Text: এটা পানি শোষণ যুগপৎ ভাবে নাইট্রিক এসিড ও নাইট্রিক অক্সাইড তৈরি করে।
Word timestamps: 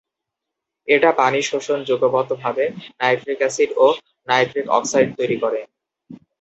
এটা 0.87 1.09
পানি 1.19 1.39
শোষণ 1.49 1.79
যুগপৎ 1.89 2.27
ভাবে 2.41 2.65
নাইট্রিক 2.99 3.39
এসিড 3.47 3.69
ও 3.77 3.87
নাইট্রিক 4.27 4.67
অক্সাইড 4.77 5.07
তৈরি 5.17 5.37
করে। 5.43 5.59